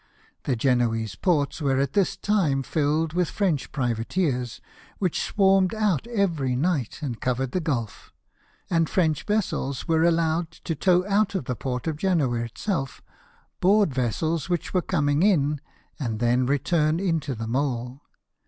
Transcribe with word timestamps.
The 0.45 0.55
Genoese 0.55 1.13
ports 1.13 1.61
were 1.61 1.77
at 1.77 1.93
this 1.93 2.17
time 2.17 2.63
filled 2.63 3.13
with 3.13 3.29
French 3.29 3.71
privateers, 3.71 4.59
which 4.97 5.21
swarmed 5.21 5.75
out 5.75 6.07
every 6.07 6.55
night, 6.55 7.03
and 7.03 7.21
covered 7.21 7.51
the 7.51 7.59
gulf; 7.59 8.11
and 8.67 8.89
French 8.89 9.23
vessels 9.27 9.87
were 9.87 10.03
allowed 10.03 10.49
to 10.63 10.73
tow 10.73 11.05
out 11.07 11.35
of 11.35 11.45
the 11.45 11.55
port 11.55 11.85
of 11.85 11.97
Genoa 11.97 12.39
itself, 12.39 13.03
board 13.59 13.93
vessels 13.93 14.49
which 14.49 14.73
were 14.73 14.81
coming 14.81 15.21
in, 15.21 15.61
and 15.99 16.17
then 16.19 16.47
return 16.47 16.99
into 16.99 17.35
the 17.35 17.45
mole. 17.47 18.01